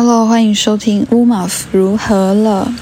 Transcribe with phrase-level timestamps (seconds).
[0.00, 2.72] Hello，欢迎收听乌马夫如何了。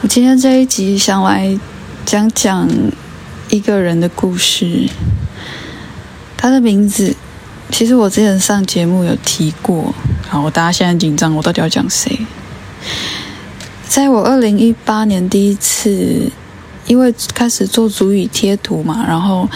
[0.00, 1.60] 我今天这一集想来
[2.06, 2.66] 讲讲
[3.50, 4.88] 一个人的故事，
[6.38, 7.14] 他的名字
[7.70, 9.94] 其实我之前上节目有提过。
[10.30, 12.20] 好，我大家现在紧张，我到底要讲谁？
[13.86, 16.32] 在我二零一八年第一次，
[16.92, 19.48] 因为开始做足语贴图嘛，然后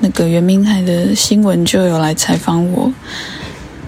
[0.00, 2.92] 那个圆明台的新闻就有来采访我，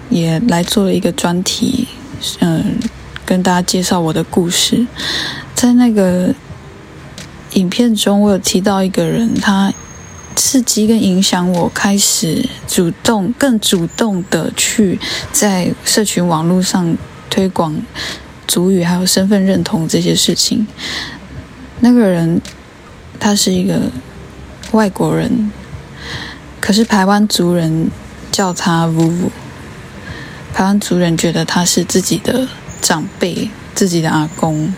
[0.09, 1.87] 也来做了一个专题，
[2.39, 2.79] 嗯，
[3.27, 4.87] 跟大家介绍我的故事。
[5.55, 6.35] 在那个
[7.53, 9.71] 影片中，我有提到一个人，他
[10.35, 14.99] 刺激跟影响我，开始主动、更主动的去
[15.31, 16.97] 在社群网络上
[17.29, 17.77] 推广
[18.49, 20.67] 族语还有身份认同这些事情。
[21.81, 22.41] 那个人，
[23.19, 23.91] 他是一个
[24.73, 25.51] 外国人，
[26.61, 27.91] 可是台湾族人
[28.31, 29.31] 叫他 “vu”，
[30.53, 32.49] 台湾族人觉得他是自己的
[32.81, 34.73] 长辈，自己的阿公。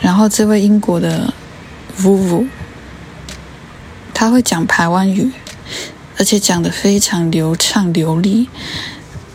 [0.00, 1.32] 然后这位英国的
[2.00, 2.46] Vuvu，
[4.12, 5.30] 他会讲台湾语，
[6.18, 8.48] 而且讲得非常流畅流利。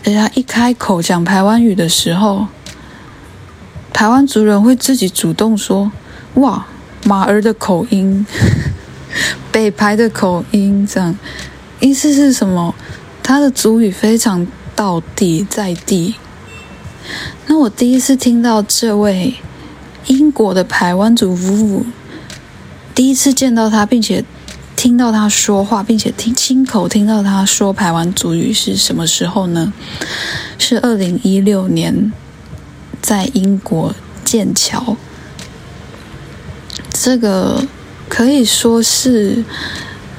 [0.04, 2.48] 而且他一开口讲台湾语的时候，
[3.94, 5.92] 台湾族人会自己主动说
[6.36, 6.66] ：“哇，
[7.08, 8.26] 马儿的口音，
[9.50, 11.18] 北排的口音，这样
[11.80, 12.76] 意思是什么？
[13.24, 16.16] 他的族语非常到地在地。”
[17.48, 19.36] 那我第一次听到这位。
[20.08, 21.86] 英国的台湾族夫妇
[22.96, 24.24] 第一次见到他，并且
[24.74, 29.74] 听到他说话，并且听亲口听到他说台湾族语是什么时候呢？
[30.58, 32.14] 是二零一六年
[33.02, 34.96] 在英国剑桥。
[37.00, 37.64] 这个
[38.10, 39.44] 可以说是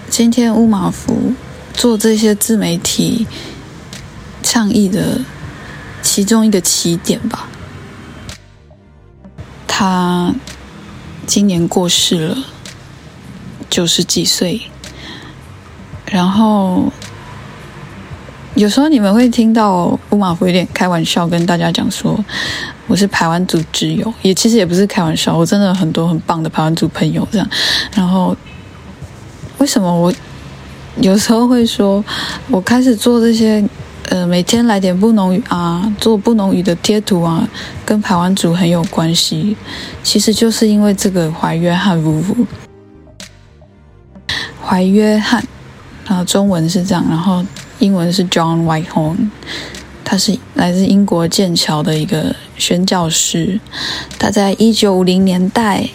[0.08, 1.34] 今天乌马福
[1.74, 3.26] 做这些自媒体
[4.44, 5.20] 倡议的
[6.00, 7.48] 其中一个起点吧。
[9.66, 10.32] 他
[11.26, 12.38] 今年过世了，
[13.68, 14.62] 九十几岁。
[16.06, 16.92] 然后
[18.54, 22.24] 有时候你们会听到乌马福有点开玩笑跟大家讲说，
[22.88, 27.48] 我是排湾族之友，也其实也不是开玩笑，我真的很多很棒的排湾族朋友这样。
[27.94, 28.36] 然后
[29.58, 30.12] 为什么我
[31.00, 32.04] 有时候会说，
[32.50, 33.64] 我开始做这些？
[34.10, 37.46] 呃，每天来点布农语啊，做布农语的贴图啊，
[37.84, 39.54] 跟排湾族很有关系。
[40.02, 42.34] 其实就是因为这个怀约翰夫妇，
[44.64, 45.44] 怀约翰
[46.06, 47.44] 啊，中文是这样，然后
[47.80, 49.28] 英文是 John Whitehorn，
[50.02, 53.60] 他是来自英国剑桥的一个宣教师。
[54.18, 55.88] 他在一九五零年代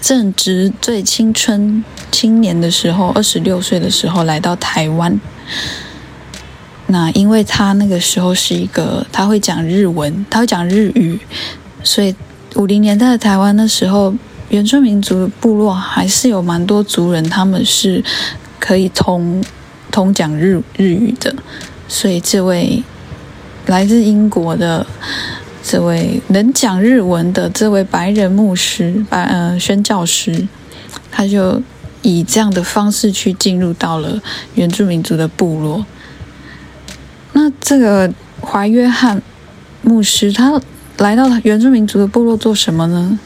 [0.00, 5.20] 正值最青春青年的时候，二十六岁的时候来到台湾。
[6.86, 11.20] 那因为他那个时候是一个，他会讲日文，他会讲日语，
[11.84, 12.14] 所以
[12.54, 14.14] 五零年代的台湾那时候，
[14.48, 18.02] 原住民族部落还是有蛮多族人，他们是
[18.58, 19.44] 可以通
[19.90, 21.34] 通讲日日语的。
[21.86, 22.82] 所以这位
[23.66, 24.86] 来自英国的
[25.70, 30.48] 这位能讲日文的这位白人牧师，白呃宣教师，
[31.10, 31.60] 他就
[32.00, 34.18] 以这样的方式去进入到了
[34.54, 35.84] 原住民族的部落。
[37.34, 39.20] 那这个怀约翰
[39.82, 40.58] 牧师，他
[40.96, 43.18] 来到原住民族的部落做什么呢？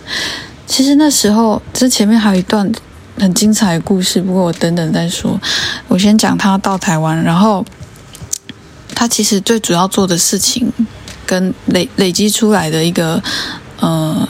[0.67, 2.69] 其实那时候，这前面还有一段
[3.21, 5.41] 很精彩的故事，不过我等等再说。
[5.87, 7.65] 我先讲他到台湾，然后
[8.97, 10.73] 他其实最主要做的事情，
[11.33, 13.23] 跟累累积出来的一个
[13.81, 14.29] 呃，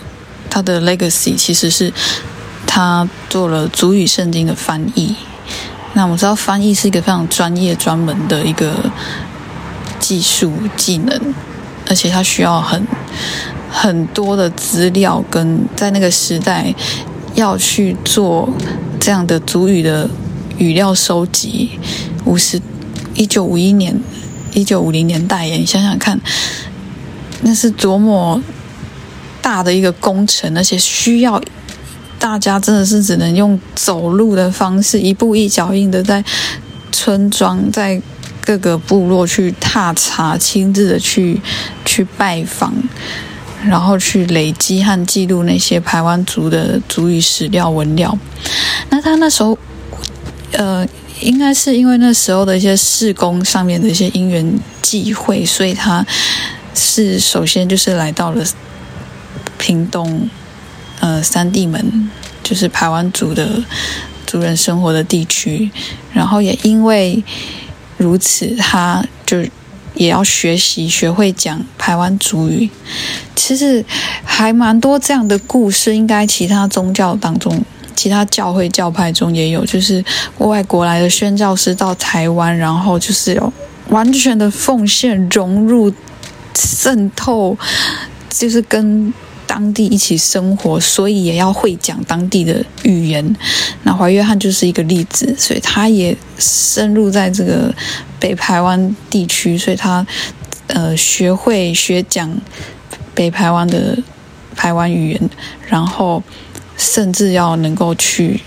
[0.49, 1.93] 他的 legacy 其实是
[2.65, 5.17] 他做了主语圣经的翻译。
[5.95, 8.73] 那我知道，翻译是一个非常专业、专门的一个。
[10.03, 11.17] 技术技能，
[11.89, 12.85] 而且他需要很
[13.71, 16.75] 很多的资料，跟在那个时代
[17.37, 18.53] 要去做
[18.98, 20.10] 这样的主语的
[20.59, 21.78] 语料收集。
[22.25, 22.60] 五十
[23.15, 23.95] 一九五一年、
[24.53, 26.21] 一九五零年代，你想想看，
[27.42, 28.42] 那是多么
[29.41, 31.41] 大的一个工程，而且需要
[32.18, 36.24] 大家真的是只能用走路的方式，一步一脚印的在
[36.91, 38.00] 村庄在。
[38.44, 41.41] 各个部落去踏查，亲自的去
[41.84, 42.74] 去拜访，
[43.65, 48.18] 然后去累积和记录那些排湾族的族语史料文料。
[48.91, 49.56] 那他那时候，
[50.54, 50.84] 呃，
[51.21, 56.04] 应该是因为那时候的一些事工上面的一些因缘际会，所以他
[56.74, 58.45] 是首先就是来到了
[59.59, 60.28] 屏东，
[61.01, 62.10] 呃，三地门。
[62.45, 63.63] 就是排湾族的
[64.27, 65.71] 族人生活的地区，
[66.13, 67.22] 然后也因为
[67.97, 69.41] 如此，他就
[69.95, 72.69] 也要学习学会讲排湾族语。
[73.36, 73.83] 其实
[74.24, 77.65] 还蛮多这样的故事，应该其他宗教当中。
[77.95, 80.04] 其他教会教派中也有，就是
[80.39, 83.53] 外国来的宣教师到台湾，然后就是有
[83.89, 85.95] 完全的奉献、融入、
[86.54, 87.57] 渗透，
[88.31, 89.13] 就是跟
[89.47, 93.37] 当地一起生活，所以也要会讲当地的语言。
[93.83, 97.75] 那怀约翰就是一个例子，所以他也深入在这个
[98.19, 100.07] 北台湾地区，所以他
[100.69, 102.33] 呃学会学讲
[103.15, 103.98] 北台湾的
[104.57, 105.31] 台湾语言，
[105.69, 106.22] 然后。
[106.75, 108.41] 甚至要能够去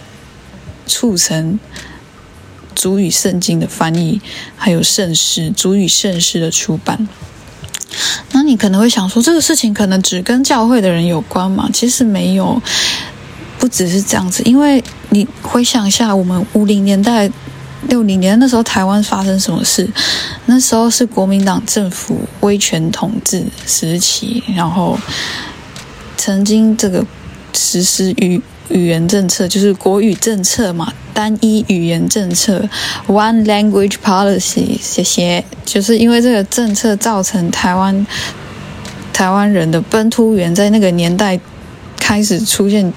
[0.86, 1.58] 促成
[2.74, 4.20] 主语圣经的翻译，
[4.58, 7.08] 还有圣诗、主语圣诗的出版。
[8.32, 11.70] 那你可能会想说，这个事情可能只跟教会的人有关嘛？
[11.74, 12.62] 其实没有，
[13.58, 14.44] 不只是这样子。
[14.44, 17.30] 因为你回想一下，我们五零年代、
[17.88, 19.90] 六零年那时候，台湾发生什么事？
[20.46, 24.98] 那时候是国民党政府威权统治时期，然后
[26.18, 27.06] 曾经这个。
[27.58, 32.68] 实施于语言政策就是国语政策嘛，单一语言政策
[33.08, 34.78] （One Language Policy）。
[34.82, 35.44] 谢谢。
[35.64, 38.06] 就是因为这个政策造成台湾
[39.14, 41.40] 台湾人的本土语言在那个年代
[41.98, 42.92] 开始出现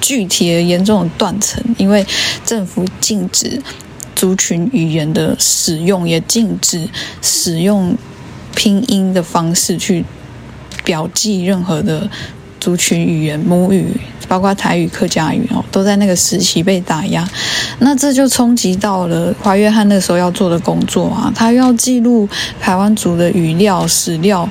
[0.00, 2.04] 具体的严重的断层，因为
[2.44, 3.62] 政府禁止
[4.14, 6.88] 族群语言的使用，也禁止
[7.22, 7.96] 使用
[8.54, 10.04] 拼音的方式去
[10.84, 12.10] 表记任何的。
[12.64, 13.84] 族群语言母语，
[14.26, 17.28] 包括台语、客家语哦，都在那个时期被打压。
[17.80, 22.26] 那这就冲击到了华约翰那时候要做的工作啊，他要记录
[22.58, 24.48] 台湾族的语料史料，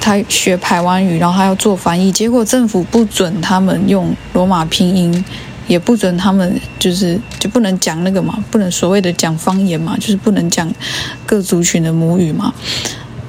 [0.00, 2.12] 他学台湾语，然后他要做翻译。
[2.12, 5.24] 结果政府不准他们用罗马拼音，
[5.66, 10.72] 也不准他们就是就不能讲那个嘛，不能所谓的讲方言嘛，就是不能讲
[11.26, 12.54] 各族群的母语嘛。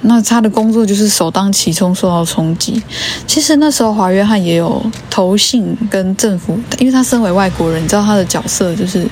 [0.05, 2.83] 那他的工作就是首当其冲受到冲击。
[3.25, 9.07] 其实那时候华约翰也有投信跟政府，因为他身为外国人，你知道他的角色就是，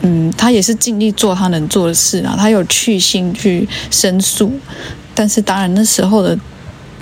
[0.00, 2.34] 嗯，他也是尽力做他能做的事啊。
[2.38, 4.50] 他有去信去申诉，
[5.14, 6.38] 但是当然那时候的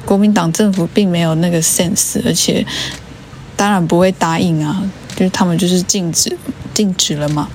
[0.05, 2.67] 国民党政府并没有那个 sense，而且
[3.55, 4.83] 当然不会答应啊，
[5.15, 6.37] 就是他们就是禁止
[6.75, 7.49] 禁止了嘛。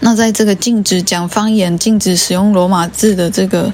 [0.00, 3.70] 那在这个禁止讲方言、禁止使用罗马字的这个。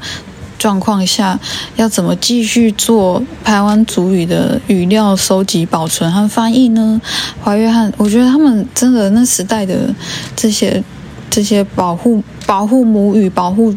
[0.63, 1.37] 状况下
[1.75, 7.01] 要怎么继续做台湾族语的语料收集、保存和翻译呢？
[7.41, 9.93] 华约翰，我觉得他们真的那时代的
[10.37, 10.81] 这些
[11.29, 13.75] 这些保护保护母语、保护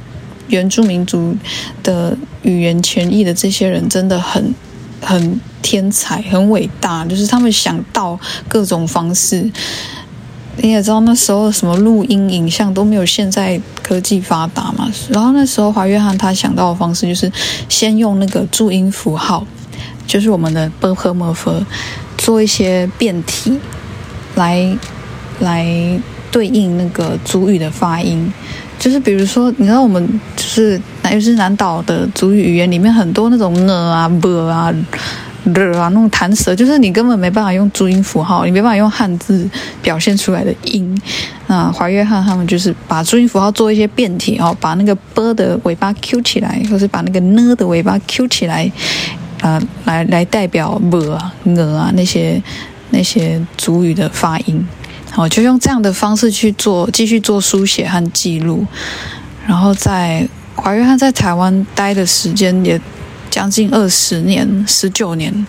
[0.49, 1.35] 原住民族
[1.81, 4.53] 的语言权益的这些人，真的很
[5.01, 9.51] 很天才、很伟大，就是他们想到各种方式。
[10.57, 14.89] 你也知道那时候什么录音、影像都没有现在科技发达嘛。
[15.09, 17.31] 然后那时候华约翰他想到的方式就是
[17.69, 19.45] 先用那个注音符号，
[20.07, 21.63] 就是我们的 b h m f，
[22.17, 23.59] 做一些变体，
[24.35, 24.77] 来
[25.39, 25.99] 来
[26.31, 28.31] 对应那个主语的发音。
[28.77, 34.73] 就是比如说，你知道我们就是尤其是南岛的主语语言里面很多那种 n 啊、b 啊。
[35.77, 39.47] 啊，那种弹舌，就是你根本没办法用注音符号，你没办法用汉字
[39.81, 40.99] 表现出来的音。
[41.47, 48.71] 那华约翰他们就是把注音符号做一些变体哦，把那个 b 的尾巴 q 起来，或是把那个 n 的尾巴 q 起来，
[49.41, 52.41] 啊，来来代表 b 啊、n 啊那些
[52.89, 54.67] 那些主语的发音。
[55.11, 58.65] 好，就用这样的方式去做，继续做书写和记录。
[59.45, 62.81] 然后在华约翰在台湾待的时间也。
[63.35, 65.45] 将近二十年，十九年，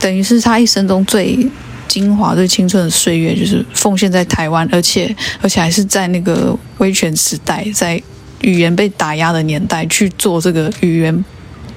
[0.00, 1.46] 等于是他一生中最
[1.86, 8.02] 精华、最青春的岁月，就是奉献在台湾，而且而且还是在那个威权时代，在
[8.40, 11.24] 语言被打压的年代去做这个语言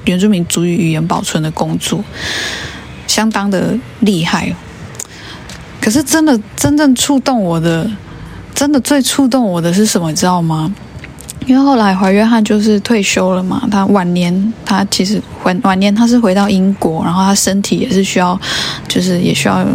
[0.05, 2.01] 原住民族语语言保存的工作，
[3.05, 4.55] 相当的厉害。
[5.81, 7.91] 可是真的真正触动我的，
[8.55, 10.09] 真的最触动我的是什么？
[10.09, 10.73] 你知道吗？
[11.47, 18.39] 因为后来怀约翰就是退休了嘛，他晚年他其实晚晚年他是回到英国，然后他身体也是需要，
[18.87, 19.65] 就是也需要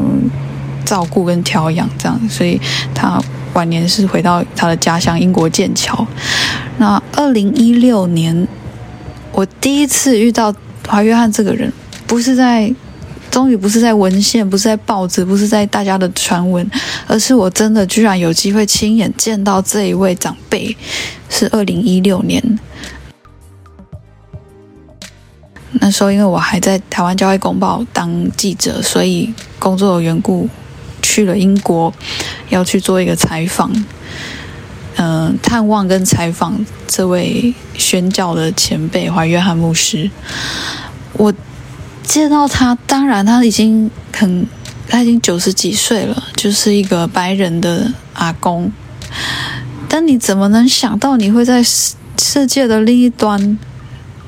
[0.84, 2.60] 照顾跟调养这样，所以
[2.94, 3.20] 他
[3.54, 6.06] 晚年是回到他的家乡英国剑桥。
[6.78, 8.46] 那二零一六年，
[9.32, 10.54] 我第一次遇到
[10.88, 11.72] 怀约翰这个人，
[12.06, 12.72] 不是在。
[13.36, 16.66] 终于不是在文献，不是在报纸，不是在大家的传闻，
[17.06, 20.74] 而是我真的居然有机会亲眼见到这一位长辈。
[21.28, 22.58] 是二零一六年，
[25.72, 30.48] 那时候因为我还在台湾教会公报当记者，所以工作的缘故，
[31.02, 31.92] 去了英国，
[32.48, 33.70] 要去做一个采访，
[34.96, 40.10] 嗯，探望跟采访这位宣教的前辈怀约翰牧师。
[41.12, 41.30] 我
[42.06, 44.46] 见到他，当然他已经很，
[44.88, 48.70] 他已经九十几岁了，就是一个白人的阿公。
[49.88, 53.58] 但你怎么能想到你会在世世界的另一端？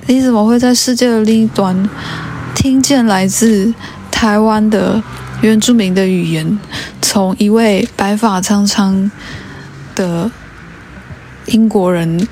[0.07, 1.89] 你怎么会在世界的另一端
[2.55, 3.73] 听见来自
[4.11, 5.03] 台湾的
[5.41, 6.59] 原住民的语言，
[7.01, 9.11] 从一位白发苍苍
[9.95, 10.31] 的
[11.47, 12.27] 英国人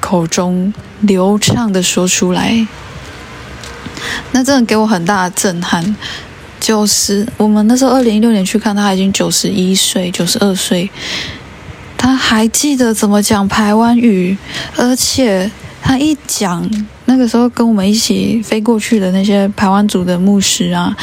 [0.00, 2.66] 口中流畅的说出来？
[4.36, 5.96] 那真的给我很大的震撼。
[6.60, 10.90] 九十，我们那时候二零一六年去看，他已经九十一岁、九十二岁，
[11.96, 14.36] 他还记得怎么讲台湾语，
[14.76, 15.50] 而且
[15.80, 16.68] 他一讲。
[17.06, 20.94] 那个时候跟我们一起飞过去的那些台湾族的牧师啊，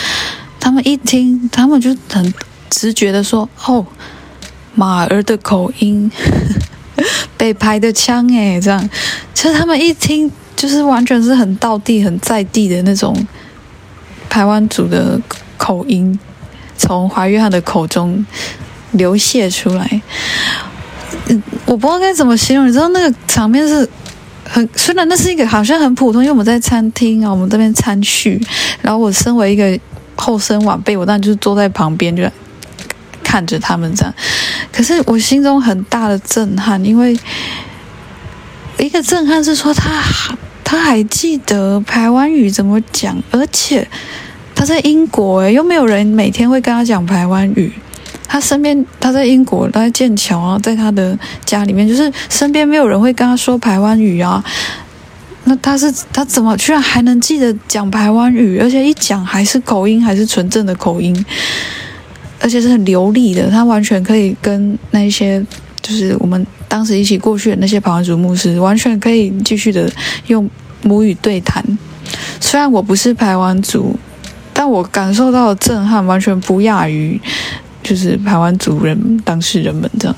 [0.60, 2.32] 他们一听，他们就很
[2.70, 3.84] 直觉的说：“哦，
[4.76, 6.12] 马儿的口音，
[7.36, 8.88] 北排的腔，诶，这样。”
[9.34, 10.30] 其实他们一听，
[10.64, 13.14] 就是完全是很道地、很在地的那种
[14.30, 15.20] 台湾族的
[15.58, 16.18] 口音，
[16.78, 18.26] 从华约翰的口中
[18.92, 20.02] 流泻出来。
[21.28, 23.90] 嗯，我不知道该怎么形容，你知道那个场面是。
[24.46, 28.40] 很，虽然那是一个好像很普通，因为我们在餐厅啊，我们这边餐叙，
[28.82, 29.80] 然后我身为一个
[30.16, 32.24] 后生晚辈，我当然就是坐在旁边，就
[33.24, 34.14] 看着他们这样。
[34.72, 37.18] 可是我心中很大的震撼，因为
[38.78, 40.04] 一个震撼是说他
[40.74, 43.88] 他还记得台湾语怎么讲，而且
[44.56, 47.72] 他在英国，诶，又没有人每天会跟他讲台湾语。
[48.28, 51.16] 他身边，他在英国，他在剑桥啊，在他的
[51.46, 54.44] 家里面，就是身边没有人会跟他说台湾语啊。
[55.44, 61.14] 那他是他怎么居然还能记得讲台湾语，而且一讲还是口音，还是纯正的口音，
[62.40, 63.48] 而且是很流利的。
[63.52, 65.46] 他完全可以跟那些
[65.84, 69.88] 就是我们当时一起过去的那些排湾族牧师，完全可以继续的
[70.26, 70.50] 用
[70.84, 71.64] 母语对谈。
[72.40, 73.98] 虽然我不是排湾族，
[74.54, 77.20] 但我感受到的震撼完全不亚于。
[77.84, 80.16] 就是台湾族人当事人们这样，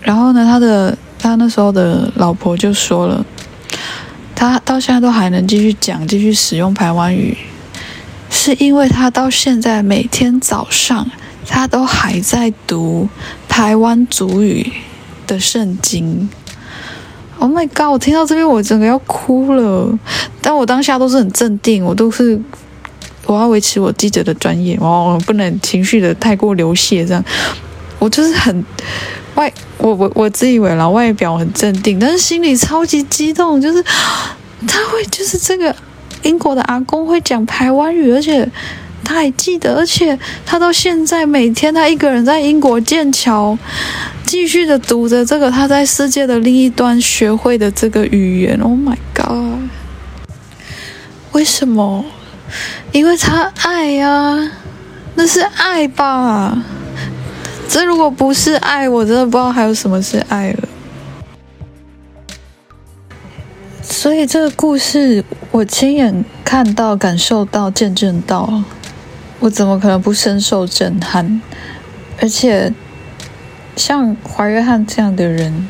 [0.00, 3.26] 然后呢，他的他那时候的老婆就说了，
[4.32, 7.36] 他到现在都还能继续讲、继续使用台湾语，
[8.30, 11.10] 是因为他到现在每天早上
[11.48, 13.08] 他都还在读
[13.48, 14.72] 台湾族语
[15.26, 16.28] 的圣经。
[17.38, 17.92] Oh my god！
[17.92, 19.98] 我听到这边我整个要哭了，
[20.40, 22.40] 但我当下都是很镇定，我都是。
[23.26, 27.24] 我要维持我记者的专业，哦，不能情绪的太过流泻，这样。
[27.98, 28.64] 我就是很
[29.34, 33.82] 外，我我我自以为啦，外表很镇定，但是心里超级激动，就是
[34.68, 35.74] 他会，就是这个
[36.22, 38.48] 英国的阿公会讲台湾语，而且
[39.02, 43.58] 他还记得，而且他到现在每天他一个人在英国剑桥
[44.26, 48.58] 继续的读着这个他在世界的另一端学会的这个语言。
[48.60, 49.70] Oh my god！
[51.32, 52.04] 为什么？
[52.92, 54.50] 因为他爱呀，
[55.14, 56.60] 那是爱吧？
[57.68, 60.68] 这如果不是爱，我真的不知道还有什么是爱了。
[63.82, 68.62] 所以这个故事我亲眼看到、感受到、见证到，
[69.38, 71.40] 我怎么可能不深受震撼？
[72.20, 72.72] 而且
[73.76, 75.68] 像华约翰这样的人，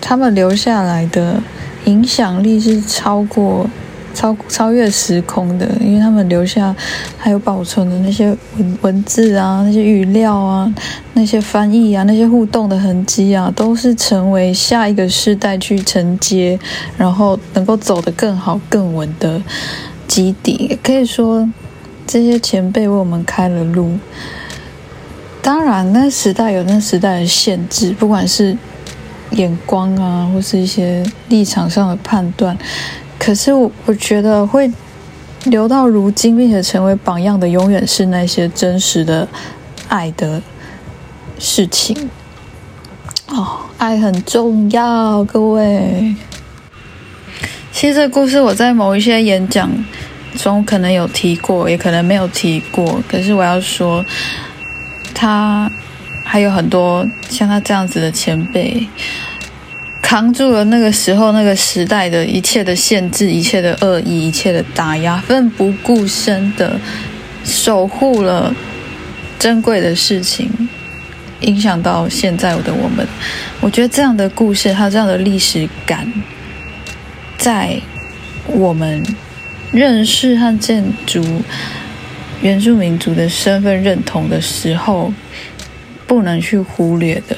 [0.00, 1.42] 他们留下来的
[1.84, 3.68] 影响力是超过。
[4.12, 6.74] 超超越时空的，因为他们留下
[7.16, 10.74] 还有保存的那些文文字啊，那些语料啊，
[11.14, 16.58] 那些翻译啊，那些互动的痕迹啊，都是成为下一个世代去承接，
[16.98, 19.40] 然后能够走得更好、更稳的
[20.08, 20.76] 基底。
[20.82, 21.48] 可以说，
[22.04, 23.96] 这些前辈为我们开了路。
[25.42, 28.56] 当然，那时代有那时代的限制，不管是
[29.32, 32.56] 眼光啊，或是一些立场上的判断。
[33.18, 34.70] 可是我我觉得会
[35.44, 39.26] 留到如今，并且成为榜样的，永远是那些真实的
[39.88, 40.42] 爱的
[41.38, 42.10] 事情。
[43.28, 46.14] 哦，爱很重要，各位。
[47.72, 49.70] 其实这故事我在某一些演讲
[50.36, 53.02] 中可能有提过，也可能没有提过。
[53.08, 54.04] 可是我要说，
[55.20, 55.70] 他
[56.24, 58.88] 还有很多像他这样子的前辈。
[60.00, 66.80] 扛住了那个时候、那个时代的一切的限制、一切的恶意、一切的打压，奋不顾身的
[67.44, 68.54] 守护了
[69.38, 70.50] 珍贵的事情，
[71.40, 73.06] 影响到现在的我们。
[73.60, 76.10] 我觉得这样的故事，它这样的历史感，
[77.36, 77.78] 在
[78.46, 79.04] 我们
[79.70, 81.22] 认识和建筑
[82.42, 85.12] 原住民族的身份认同的时候，
[86.06, 87.36] 不能去忽略的。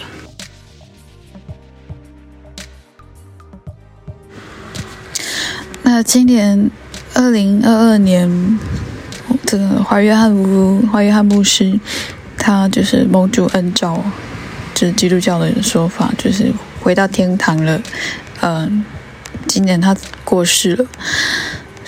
[5.82, 6.70] 那今年
[7.14, 8.58] 二零二二年，
[9.44, 11.78] 这个华约翰夫华约翰牧师，
[12.38, 14.02] 他就是蒙主恩召，
[14.72, 17.82] 就是基督教的说法，就是回到天堂了。
[18.40, 18.84] 嗯，
[19.48, 19.94] 今年他
[20.24, 20.86] 过世了，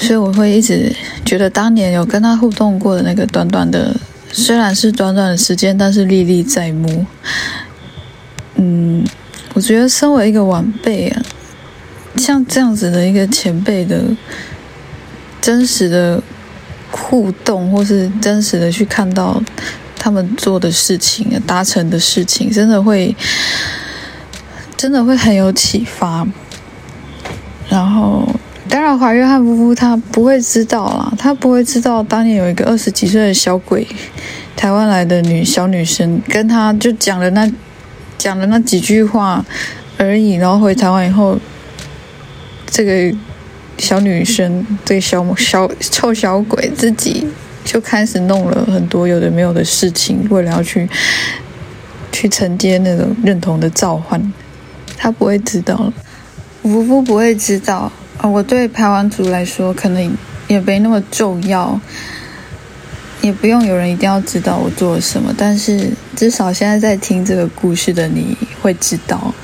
[0.05, 0.95] 所以我会一直
[1.25, 3.97] 觉得当年有跟他互动过的那个短短的，
[4.31, 7.07] 虽然是短短的时间，但是历历在目。
[8.57, 9.03] 嗯，
[9.55, 11.23] 我觉得身为一个晚辈啊。
[12.19, 14.05] 像这样子的一个前辈的
[15.41, 16.23] 真实的
[16.91, 19.43] 互动，或是真实的去看到
[19.99, 23.17] 他们做的事情、达成的事情，真的会
[24.77, 26.27] 真的会很有启发。
[27.71, 28.29] 然后，
[28.95, 33.85] 当然，华约翰夫妇他不会知道啦，他不会知道当年有一个二十几岁的小鬼，
[34.55, 37.51] 台湾来的女小女生，跟他就讲了那
[38.17, 39.45] 讲了那几句话
[39.99, 41.39] 而已，然后回台湾以后。
[42.67, 43.17] 这个
[43.79, 47.25] 小女生，这个小小臭小鬼，自己
[47.65, 50.89] 就开始弄了很多有的没有的事情，为了要去
[52.11, 54.33] 去承接那种认同的召唤。
[54.97, 55.93] 他不会知道，
[56.63, 58.31] 夫妇不会知道哦。
[58.31, 60.17] 我对排完组来说，可能
[60.49, 61.81] 也没那么重要，
[63.23, 65.35] 也不用有人一定要知道我做了什么。
[65.37, 69.35] 但是至少现在在听这个故事的你会知道，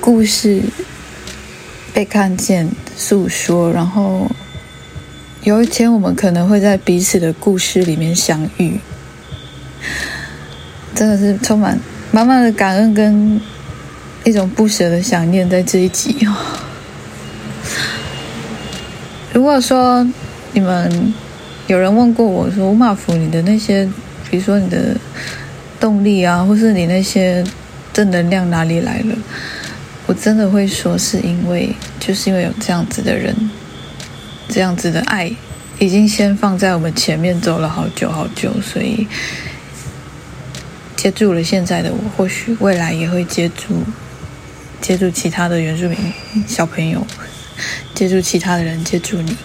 [0.00, 0.62] 故事。
[1.94, 4.30] 被看见、诉说，然后
[5.42, 8.78] 有一天我们可能会在彼此的故事里面相遇，
[10.94, 11.76] 真的是充满
[12.12, 13.40] 满满的感恩跟
[14.22, 16.67] 一种不舍的想念在这一集哦。
[19.32, 20.06] 如果说
[20.52, 21.12] 你们
[21.66, 23.84] 有人问过我说吴马福你的那些，
[24.30, 24.96] 比如说你的
[25.78, 27.44] 动力啊，或是你那些
[27.92, 29.14] 正能量哪里来了？
[30.06, 33.34] 我真的会说，是因为就是因为有这样子的人，
[34.48, 35.30] 这样子的爱，
[35.78, 39.06] 已经先放在我们前面走了好久好久，所以
[40.96, 43.84] 接住了现在的我，或许未来也会接住，
[44.80, 45.98] 接住其他的原住民
[46.46, 47.06] 小朋友，
[47.98, 49.36] 接住其他的人，接住你。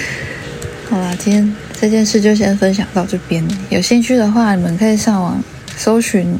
[0.88, 3.46] 好啦，今天这件事就先分享到这边。
[3.68, 5.44] 有兴趣的话，你们可以上网
[5.76, 6.34] 搜寻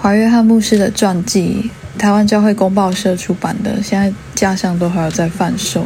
[0.00, 1.70] 华约翰牧师的传记。
[1.98, 5.84] 台湾教会公报社出版的，现在架上都还有在贩售。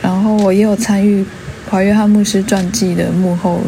[0.00, 1.24] 然后我也有参与
[1.68, 3.60] 华约翰牧师传记的幕后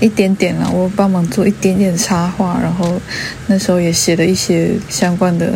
[0.00, 3.00] 一点点啦，我帮忙做一点点插画，然后
[3.46, 5.50] 那时候也写了一些相关的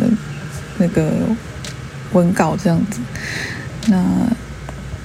[0.79, 1.11] 那个
[2.13, 2.99] 文稿这样子。
[3.87, 4.03] 那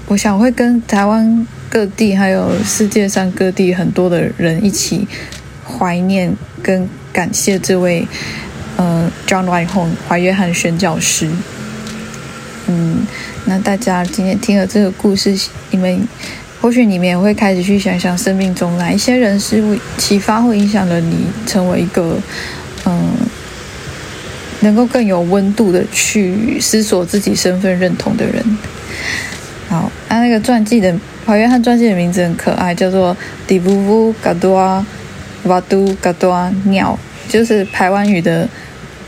[0.06, 5.06] 我想会跟台湾各地还有世界上各地很多的人一起
[5.64, 8.06] 怀念跟感谢这位。
[8.78, 11.28] 呃，John Whitehorn 怀约翰宣教师。
[12.66, 13.06] 嗯，
[13.44, 15.38] 那大家今天听了这个故事，
[15.70, 16.08] 你们
[16.58, 22.16] 或许你们也会开始去想想，生命中哪一些人事物启发或影响了你，成为一个
[22.86, 23.10] 嗯，
[24.62, 28.42] 能够更有温度的去思索自己身份认同的人。
[29.68, 30.92] 好，那那个传记的
[31.24, 34.84] 怀约翰传记的名字很可爱，叫做 Divuvu Gadua
[35.46, 36.98] Vadu Gadua 鸟。
[37.28, 38.46] 就是台湾语的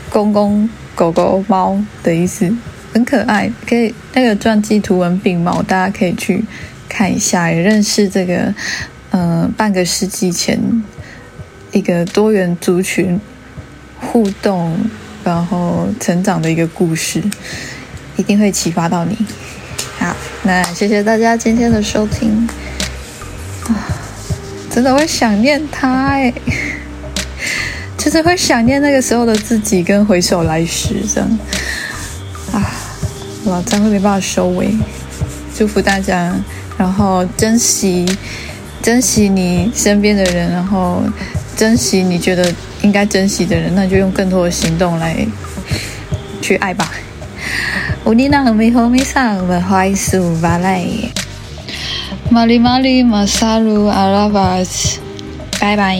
[0.09, 2.51] 公公、狗狗、猫的意思，
[2.91, 3.51] 很可爱。
[3.67, 6.43] 可以那个传记图文并茂，大家可以去
[6.89, 8.51] 看一下，也认识这个
[9.11, 10.59] 呃半个世纪前
[11.71, 13.19] 一个多元族群
[13.99, 14.75] 互动
[15.25, 17.21] 然后成长的一个故事，
[18.15, 19.17] 一定会启发到你。
[19.99, 22.47] 好，那谢谢大家今天的收听
[23.67, 23.73] 啊，
[24.71, 26.31] 真的会想念他哎。
[27.97, 31.39] 就是会想念那个时候的自己，跟回首来时这样
[32.53, 32.61] 啊，
[33.45, 34.75] 老张会没办法收尾。
[35.57, 36.35] 祝福大家，
[36.77, 38.05] 然后珍惜
[38.83, 41.01] 珍惜你身边的人，然后
[41.57, 42.53] 珍惜你觉得
[42.85, 45.25] 应该珍惜的人，那就用更多的行动来
[46.39, 46.91] 去爱吧。
[48.05, 50.85] 乌尼娜米和米桑文怀素巴莱，
[52.29, 54.99] 马里马里马萨鲁阿拉巴斯，
[55.59, 55.99] 拜拜。